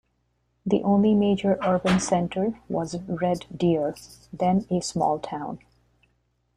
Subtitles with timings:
[0.65, 3.95] The only major urban centre was Red Deer,
[4.33, 5.59] then a small town.